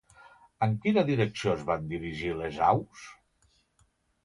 [0.67, 3.07] En quina direcció es van dirigir les aus?